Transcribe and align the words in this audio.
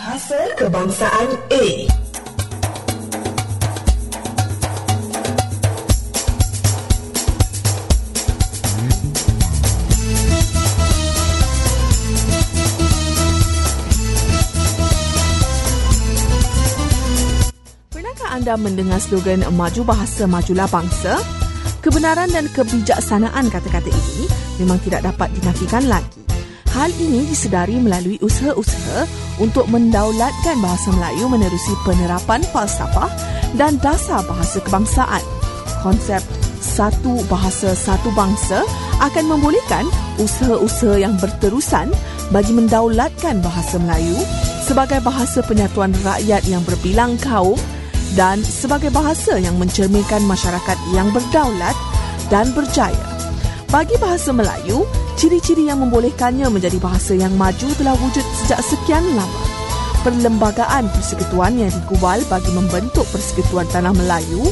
Bahasa 0.00 0.40
Kebangsaan 0.56 1.28
A 1.52 1.64
anda 18.32 18.56
mendengar 18.56 19.04
slogan 19.04 19.44
Maju 19.52 19.84
Bahasa 19.84 20.24
Majulah 20.24 20.64
Bangsa? 20.72 21.20
Kebenaran 21.84 22.32
dan 22.32 22.48
kebijaksanaan 22.48 23.52
kata-kata 23.52 23.92
ini 23.92 24.24
memang 24.64 24.80
tidak 24.80 25.04
dapat 25.04 25.28
dinafikan 25.36 25.84
lagi. 25.92 26.24
Hal 26.72 26.88
ini 26.96 27.28
disedari 27.28 27.76
melalui 27.76 28.16
usaha-usaha 28.24 29.29
untuk 29.40 29.66
mendaulatkan 29.72 30.60
bahasa 30.60 30.92
Melayu 30.92 31.26
menerusi 31.32 31.72
penerapan 31.82 32.44
falsafah 32.52 33.08
dan 33.56 33.80
dasar 33.80 34.20
bahasa 34.28 34.60
kebangsaan. 34.62 35.24
Konsep 35.80 36.20
satu 36.60 37.24
bahasa 37.26 37.72
satu 37.72 38.12
bangsa 38.12 38.62
akan 39.00 39.32
membolehkan 39.32 39.88
usaha-usaha 40.20 41.00
yang 41.00 41.16
berterusan 41.16 41.88
bagi 42.30 42.52
mendaulatkan 42.52 43.40
bahasa 43.40 43.80
Melayu 43.80 44.20
sebagai 44.62 45.00
bahasa 45.02 45.40
penyatuan 45.42 45.90
rakyat 46.04 46.44
yang 46.46 46.60
berbilang 46.68 47.16
kaum 47.18 47.56
dan 48.14 48.44
sebagai 48.44 48.92
bahasa 48.92 49.40
yang 49.40 49.56
mencerminkan 49.56 50.22
masyarakat 50.28 50.78
yang 50.92 51.08
berdaulat 51.10 51.74
dan 52.28 52.52
berjaya. 52.52 53.08
Bagi 53.70 53.94
bahasa 54.02 54.34
Melayu, 54.34 54.82
ciri-ciri 55.14 55.70
yang 55.70 55.78
membolehkannya 55.78 56.50
menjadi 56.50 56.74
bahasa 56.82 57.14
yang 57.14 57.30
maju 57.38 57.70
telah 57.78 57.94
wujud 58.02 58.26
sejak 58.42 58.58
sekian 58.66 59.06
lama. 59.14 59.42
Perlembagaan 60.02 60.90
persekutuan 60.90 61.54
yang 61.54 61.70
digubal 61.70 62.18
bagi 62.26 62.50
membentuk 62.50 63.06
Persekutuan 63.14 63.70
Tanah 63.70 63.94
Melayu 63.94 64.42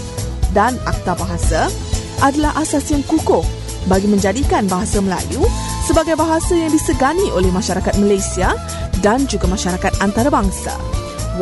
dan 0.54 0.78
Akta 0.86 1.18
Bahasa 1.18 1.66
adalah 2.22 2.54
asas 2.62 2.94
yang 2.94 3.02
kukuh 3.10 3.42
bagi 3.90 4.06
menjadikan 4.06 4.70
bahasa 4.70 5.02
Melayu 5.02 5.42
sebagai 5.82 6.14
bahasa 6.14 6.54
yang 6.54 6.70
disegani 6.70 7.26
oleh 7.34 7.50
masyarakat 7.50 7.98
Malaysia 7.98 8.54
dan 9.02 9.26
juga 9.26 9.50
masyarakat 9.50 9.98
antarabangsa. 9.98 10.78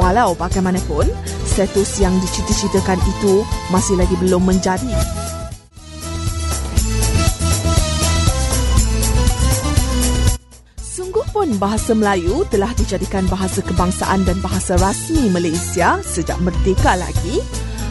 Walau 0.01 0.33
bagaimanapun, 0.33 1.13
status 1.45 2.01
yang 2.01 2.17
dicita-citakan 2.25 2.97
itu 3.05 3.45
masih 3.69 4.01
lagi 4.01 4.17
belum 4.17 4.49
menjadi. 4.49 4.97
Sungguh 11.37 11.53
pun 11.53 11.69
bahasa 11.69 11.93
Melayu 11.93 12.49
telah 12.49 12.73
dijadikan 12.81 13.29
bahasa 13.29 13.61
kebangsaan 13.61 14.25
dan 14.25 14.41
bahasa 14.41 14.73
rasmi 14.81 15.29
Malaysia 15.29 16.01
sejak 16.01 16.41
merdeka 16.41 16.97
lagi. 16.97 17.45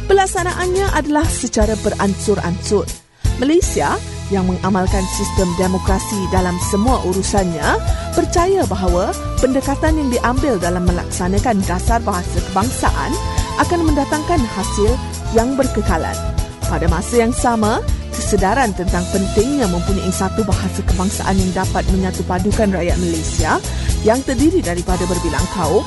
Pelaksanaannya 0.10 0.90
adalah 0.98 1.30
secara 1.30 1.78
beransur-ansur. 1.86 2.90
Malaysia 3.38 4.02
yang 4.34 4.50
mengamalkan 4.50 5.06
sistem 5.14 5.46
demokrasi 5.62 6.18
dalam 6.34 6.58
semua 6.74 6.98
urusannya 7.06 7.78
percaya 8.18 8.66
bahawa 8.66 9.14
pendekatan 9.38 9.94
yang 9.94 10.10
diambil 10.10 10.58
dalam 10.58 10.82
melaksanakan 10.90 11.62
dasar 11.70 12.02
bahasa 12.02 12.42
kebangsaan 12.50 13.14
akan 13.62 13.80
mendatangkan 13.86 14.42
hasil 14.58 14.90
yang 15.38 15.54
berkekalan. 15.54 16.18
Pada 16.66 16.90
masa 16.90 17.22
yang 17.22 17.30
sama, 17.30 17.86
kesedaran 18.16 18.72
tentang 18.72 19.04
pentingnya 19.12 19.68
mempunyai 19.68 20.10
satu 20.10 20.48
bahasa 20.48 20.80
kebangsaan 20.88 21.36
yang 21.36 21.52
dapat 21.52 21.84
menyatupadukan 21.92 22.72
rakyat 22.72 22.98
Malaysia 22.98 23.60
yang 24.08 24.24
terdiri 24.24 24.64
daripada 24.64 25.04
berbilang 25.06 25.44
kaum 25.52 25.84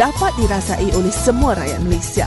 dapat 0.00 0.32
dirasai 0.40 0.88
oleh 0.96 1.12
semua 1.12 1.52
rakyat 1.54 1.80
Malaysia. 1.84 2.26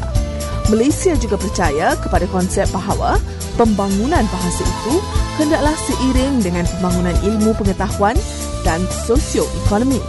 Malaysia 0.70 1.18
juga 1.20 1.36
percaya 1.36 1.98
kepada 2.00 2.24
konsep 2.32 2.64
bahawa 2.72 3.20
pembangunan 3.60 4.24
bahasa 4.32 4.64
itu 4.64 4.96
hendaklah 5.36 5.76
seiring 5.90 6.40
dengan 6.40 6.64
pembangunan 6.78 7.16
ilmu 7.28 7.52
pengetahuan 7.60 8.16
dan 8.64 8.80
sosioekonomi. 9.04 10.00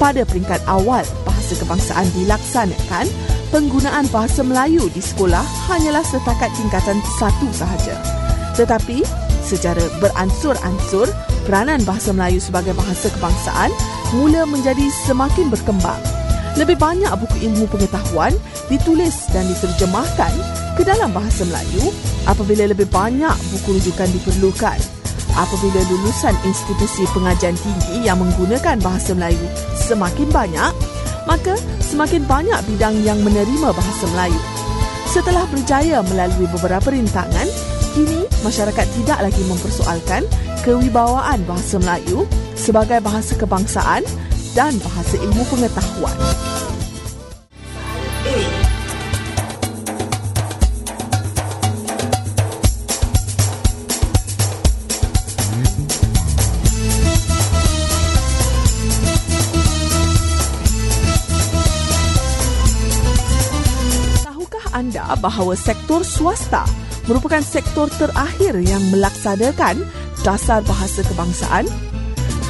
Pada 0.00 0.24
peringkat 0.24 0.62
awal 0.66 1.04
bahasa 1.26 1.52
kebangsaan 1.60 2.06
dilaksanakan, 2.16 3.06
penggunaan 3.52 4.08
bahasa 4.10 4.40
Melayu 4.42 4.88
di 4.90 5.04
sekolah 5.04 5.44
hanyalah 5.70 6.02
setakat 6.02 6.50
tingkatan 6.56 6.98
satu 7.20 7.46
sahaja. 7.52 8.23
Tetapi, 8.54 9.02
secara 9.42 9.82
beransur-ansur, 9.98 11.10
peranan 11.44 11.82
bahasa 11.84 12.14
Melayu 12.14 12.40
sebagai 12.40 12.72
bahasa 12.72 13.10
kebangsaan 13.12 13.70
mula 14.14 14.46
menjadi 14.46 14.86
semakin 15.04 15.50
berkembang 15.50 16.00
lebih 16.54 16.78
banyak 16.78 17.10
buku 17.18 17.50
ilmu 17.50 17.66
pengetahuan 17.66 18.30
ditulis 18.70 19.26
dan 19.34 19.42
diterjemahkan 19.50 20.30
ke 20.78 20.86
dalam 20.86 21.10
bahasa 21.10 21.42
Melayu 21.50 21.90
apabila 22.30 22.70
lebih 22.70 22.86
banyak 22.90 23.34
buku 23.54 23.78
rujukan 23.78 24.08
diperlukan. 24.14 24.78
Apabila 25.34 25.82
lulusan 25.90 26.34
institusi 26.46 27.02
pengajian 27.10 27.58
tinggi 27.58 28.06
yang 28.06 28.22
menggunakan 28.22 28.78
bahasa 28.78 29.18
Melayu 29.18 29.42
semakin 29.74 30.30
banyak, 30.30 30.70
maka 31.26 31.58
semakin 31.82 32.22
banyak 32.22 32.58
bidang 32.70 33.02
yang 33.02 33.18
menerima 33.26 33.74
bahasa 33.74 34.04
Melayu. 34.14 34.38
Setelah 35.10 35.42
berjaya 35.50 36.06
melalui 36.06 36.46
beberapa 36.54 36.86
rintangan, 36.86 37.50
kini 37.94 38.26
masyarakat 38.42 38.86
tidak 39.00 39.30
lagi 39.30 39.42
mempersoalkan 39.46 40.26
kewibawaan 40.66 41.38
bahasa 41.46 41.78
Melayu 41.78 42.26
sebagai 42.58 42.98
bahasa 42.98 43.38
kebangsaan 43.38 44.02
dan 44.58 44.74
bahasa 44.82 45.14
ilmu 45.14 45.46
pengetahuan. 45.46 46.18
Tahukah 64.26 64.66
anda 64.74 65.14
bahawa 65.22 65.54
sektor 65.54 66.02
swasta 66.02 66.66
merupakan 67.04 67.42
sektor 67.44 67.88
terakhir 67.96 68.56
yang 68.64 68.80
melaksanakan 68.92 69.84
dasar 70.24 70.64
bahasa 70.64 71.04
kebangsaan? 71.04 71.68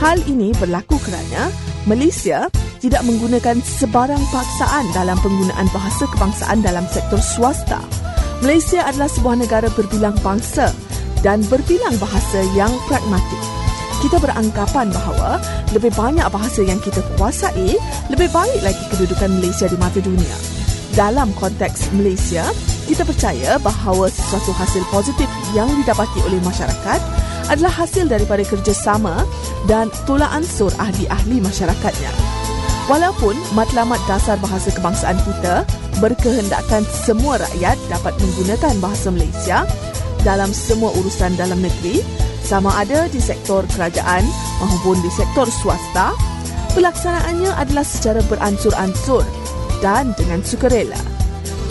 Hal 0.02 0.18
ini 0.26 0.50
berlaku 0.58 0.98
kerana 1.02 1.50
Malaysia 1.86 2.50
tidak 2.82 3.00
menggunakan 3.08 3.64
sebarang 3.64 4.20
paksaan 4.28 4.84
dalam 4.92 5.16
penggunaan 5.24 5.68
bahasa 5.72 6.04
kebangsaan 6.12 6.60
dalam 6.60 6.84
sektor 6.92 7.16
swasta. 7.16 7.80
Malaysia 8.44 8.84
adalah 8.84 9.08
sebuah 9.08 9.40
negara 9.40 9.72
berbilang 9.72 10.12
bangsa 10.20 10.68
dan 11.24 11.40
berbilang 11.48 11.96
bahasa 11.96 12.44
yang 12.52 12.68
pragmatik. 12.84 13.40
Kita 14.04 14.20
beranggapan 14.20 14.92
bahawa 14.92 15.40
lebih 15.72 15.88
banyak 15.96 16.28
bahasa 16.28 16.60
yang 16.60 16.76
kita 16.84 17.00
kuasai, 17.16 17.80
lebih 18.12 18.28
baik 18.28 18.60
lagi 18.60 18.84
kedudukan 18.92 19.32
Malaysia 19.40 19.64
di 19.64 19.80
mata 19.80 19.96
dunia. 20.04 20.36
Dalam 20.92 21.32
konteks 21.40 21.88
Malaysia, 21.96 22.44
kita 22.84 23.02
percaya 23.02 23.56
bahawa 23.60 24.12
sesuatu 24.12 24.52
hasil 24.52 24.84
positif 24.92 25.28
yang 25.56 25.68
didapati 25.82 26.20
oleh 26.28 26.40
masyarakat 26.44 27.00
adalah 27.48 27.72
hasil 27.72 28.08
daripada 28.08 28.44
kerjasama 28.44 29.24
dan 29.68 29.92
tolak 30.08 30.32
ansur 30.32 30.72
ahli-ahli 30.80 31.40
masyarakatnya. 31.40 32.12
Walaupun 32.84 33.32
matlamat 33.56 33.96
dasar 34.04 34.36
bahasa 34.44 34.68
kebangsaan 34.68 35.16
kita 35.24 35.64
berkehendakkan 36.04 36.84
semua 36.84 37.40
rakyat 37.40 37.80
dapat 37.88 38.12
menggunakan 38.20 38.76
bahasa 38.80 39.08
Malaysia 39.08 39.64
dalam 40.20 40.52
semua 40.52 40.92
urusan 40.92 41.36
dalam 41.40 41.64
negeri, 41.64 42.04
sama 42.44 42.72
ada 42.76 43.08
di 43.08 43.20
sektor 43.20 43.64
kerajaan 43.72 44.24
maupun 44.60 45.00
di 45.00 45.08
sektor 45.12 45.48
swasta, 45.48 46.12
pelaksanaannya 46.76 47.56
adalah 47.56 47.84
secara 47.84 48.20
beransur-ansur 48.28 49.24
dan 49.80 50.12
dengan 50.20 50.44
sukarela. 50.44 51.13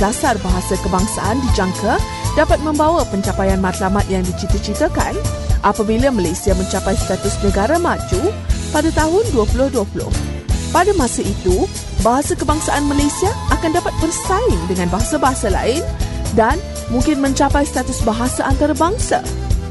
Dasar 0.02 0.36
bahasa 0.42 0.74
kebangsaan 0.82 1.38
dijangka 1.50 2.02
dapat 2.34 2.60
membawa 2.66 3.06
pencapaian 3.08 3.62
matlamat 3.62 4.06
yang 4.10 4.26
dicita-citakan 4.26 5.14
apabila 5.62 6.10
Malaysia 6.10 6.52
mencapai 6.58 6.98
status 6.98 7.38
negara 7.46 7.78
maju 7.78 8.34
pada 8.74 8.90
tahun 8.92 9.24
2020. 9.32 10.34
Pada 10.74 10.90
masa 10.98 11.22
itu, 11.22 11.70
bahasa 12.02 12.34
kebangsaan 12.34 12.90
Malaysia 12.90 13.30
akan 13.54 13.78
dapat 13.78 13.94
bersaing 14.02 14.62
dengan 14.66 14.90
bahasa-bahasa 14.90 15.54
lain 15.54 15.86
dan 16.34 16.58
mungkin 16.90 17.22
mencapai 17.22 17.62
status 17.62 18.02
bahasa 18.02 18.42
antarabangsa 18.50 19.22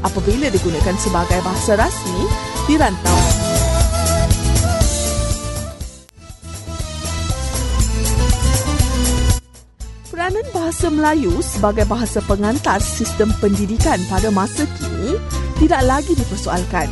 apabila 0.07 0.47
digunakan 0.47 0.95
sebagai 0.95 1.39
bahasa 1.43 1.75
rasmi 1.75 2.23
di 2.71 2.79
rantau. 2.79 3.22
Peranan 10.13 10.45
bahasa 10.53 10.93
Melayu 10.93 11.41
sebagai 11.41 11.89
bahasa 11.89 12.21
pengantar 12.29 12.77
sistem 12.77 13.33
pendidikan 13.41 13.97
pada 14.13 14.29
masa 14.29 14.61
kini 14.77 15.17
tidak 15.57 15.81
lagi 15.89 16.13
dipersoalkan. 16.13 16.85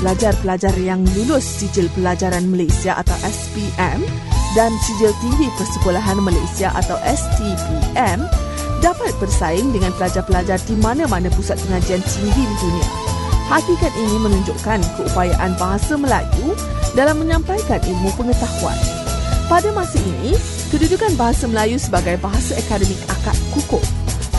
Pelajar-pelajar 0.00 0.72
yang 0.80 1.04
lulus 1.12 1.44
sijil 1.44 1.92
pelajaran 1.92 2.48
Malaysia 2.48 2.96
atau 2.96 3.12
SPM 3.20 4.00
dan 4.56 4.72
Sijil 4.80 5.12
Tinggi 5.20 5.52
Persekolahan 5.60 6.16
Malaysia 6.24 6.72
atau 6.72 6.96
STPM 7.04 8.24
dapat 8.80 9.12
bersaing 9.20 9.68
dengan 9.68 9.92
pelajar-pelajar 10.00 10.56
di 10.64 10.72
mana-mana 10.80 11.28
pusat 11.36 11.60
pengajian 11.68 12.00
tinggi 12.00 12.48
di 12.48 12.56
dunia. 12.64 12.88
Hakikat 13.52 13.92
ini 13.92 14.16
menunjukkan 14.24 14.80
keupayaan 14.96 15.52
bahasa 15.60 16.00
Melayu 16.00 16.56
dalam 16.96 17.20
menyampaikan 17.20 17.84
ilmu 17.84 18.08
pengetahuan. 18.16 19.03
Pada 19.54 19.70
masa 19.70 20.02
ini, 20.02 20.34
kedudukan 20.74 21.14
bahasa 21.14 21.46
Melayu 21.46 21.78
sebagai 21.78 22.18
bahasa 22.18 22.58
akademik 22.58 22.98
akad 23.06 23.38
kukuh. 23.54 23.78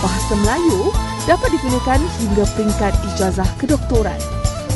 Bahasa 0.03 0.35
Melayu 0.43 0.91
dapat 1.23 1.55
digunakan 1.55 2.03
hingga 2.19 2.43
peringkat 2.51 2.91
ijazah 3.15 3.47
kedoktoran. 3.55 4.19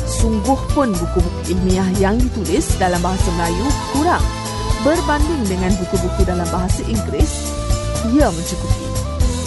Sungguh 0.08 0.56
pun 0.72 0.96
buku-buku 0.96 1.52
ilmiah 1.52 1.84
yang 2.00 2.16
ditulis 2.16 2.72
dalam 2.80 3.04
bahasa 3.04 3.28
Melayu 3.36 3.68
kurang 3.92 4.24
berbanding 4.80 5.44
dengan 5.44 5.76
buku-buku 5.76 6.24
dalam 6.24 6.48
bahasa 6.48 6.88
Inggeris, 6.88 7.52
ia 8.16 8.32
mencukupi. 8.32 8.88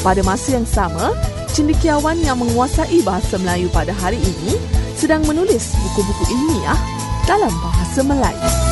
Pada 0.05 0.21
masa 0.21 0.61
yang 0.61 0.67
sama, 0.69 1.09
cendekiawan 1.57 2.21
yang 2.21 2.37
menguasai 2.37 3.01
bahasa 3.01 3.41
Melayu 3.41 3.65
pada 3.73 3.97
hari 3.97 4.21
ini 4.21 4.61
sedang 4.93 5.25
menulis 5.25 5.73
buku-buku 5.73 6.37
ilmiah 6.37 6.77
dalam 7.25 7.49
bahasa 7.65 8.05
Melayu. 8.05 8.62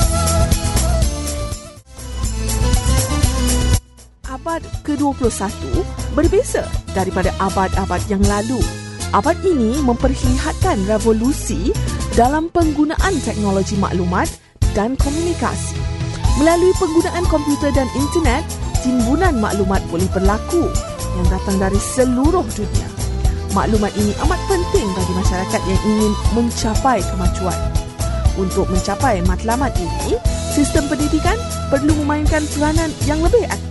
Abad 4.42 4.66
ke-21 4.82 5.54
berbeza 6.18 6.66
daripada 6.98 7.30
abad-abad 7.38 8.02
yang 8.10 8.26
lalu 8.26 8.58
abad 9.14 9.38
ini 9.46 9.78
memperlihatkan 9.86 10.82
revolusi 10.90 11.70
dalam 12.18 12.50
penggunaan 12.50 13.22
teknologi 13.22 13.78
maklumat 13.78 14.26
dan 14.74 14.98
komunikasi. 14.98 15.78
Melalui 16.42 16.74
penggunaan 16.82 17.22
komputer 17.30 17.70
dan 17.70 17.86
internet, 17.94 18.42
timbunan 18.82 19.38
maklumat 19.38 19.86
boleh 19.94 20.10
berlaku 20.10 20.74
yang 21.22 21.28
datang 21.30 21.62
dari 21.62 21.78
seluruh 21.78 22.42
dunia. 22.58 22.90
Maklumat 23.54 23.94
ini 23.94 24.18
amat 24.26 24.42
penting 24.50 24.90
bagi 24.98 25.14
masyarakat 25.22 25.62
yang 25.70 25.82
ingin 25.86 26.14
mencapai 26.34 26.98
kemajuan. 27.14 27.60
Untuk 28.42 28.66
mencapai 28.74 29.22
matlamat 29.22 29.70
ini, 29.78 30.18
sistem 30.50 30.90
pendidikan 30.90 31.38
perlu 31.70 31.94
memainkan 32.02 32.42
peranan 32.58 32.90
yang 33.06 33.22
lebih 33.22 33.46
aktif 33.46 33.71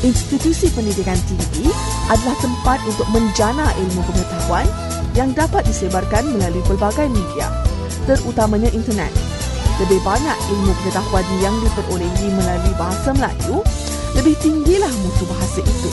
institusi 0.00 0.72
pendidikan 0.72 1.16
tinggi 1.28 1.68
adalah 2.08 2.36
tempat 2.40 2.78
untuk 2.88 3.06
menjana 3.12 3.68
ilmu 3.76 4.00
pengetahuan 4.08 4.66
yang 5.12 5.30
dapat 5.36 5.66
disebarkan 5.68 6.24
melalui 6.32 6.62
pelbagai 6.64 7.10
media, 7.10 7.50
terutamanya 8.08 8.70
internet. 8.72 9.12
Lebih 9.80 10.00
banyak 10.04 10.36
ilmu 10.52 10.72
pengetahuan 10.82 11.24
yang 11.40 11.56
diperolehi 11.64 12.26
melalui 12.36 12.74
bahasa 12.76 13.16
Melayu, 13.16 13.64
lebih 14.16 14.36
tinggilah 14.40 14.92
mutu 15.04 15.24
bahasa 15.28 15.60
itu. 15.64 15.90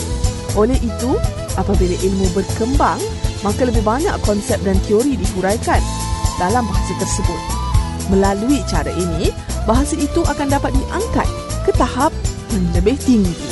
Oleh 0.56 0.76
itu, 0.80 1.10
apabila 1.56 1.96
ilmu 2.00 2.26
berkembang, 2.36 3.00
maka 3.44 3.64
lebih 3.68 3.84
banyak 3.84 4.12
konsep 4.24 4.58
dan 4.64 4.76
teori 4.84 5.16
dihuraikan 5.16 5.80
dalam 6.36 6.64
bahasa 6.68 6.92
tersebut. 7.00 7.40
Melalui 8.08 8.64
cara 8.64 8.92
ini, 8.92 9.32
bahasa 9.68 9.96
itu 9.96 10.24
akan 10.24 10.48
dapat 10.48 10.72
diangkat 10.72 11.28
ke 11.68 11.72
tahap 11.76 12.12
yang 12.52 12.64
lebih 12.72 12.96
tinggi. 13.00 13.47